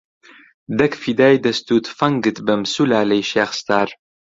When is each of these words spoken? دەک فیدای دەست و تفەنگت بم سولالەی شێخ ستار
دەک 0.79 0.93
فیدای 1.01 1.41
دەست 1.45 1.65
و 1.73 1.77
تفەنگت 1.85 2.37
بم 2.47 2.61
سولالەی 2.73 3.27
شێخ 3.31 3.49
ستار 3.61 3.89